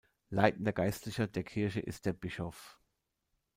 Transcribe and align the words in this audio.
Leitender 0.31 0.73
Geistlicher 0.73 1.27
der 1.27 1.43
Kirche 1.43 1.79
ist 1.79 2.07
der 2.07 2.13
Bischof. 2.13 2.79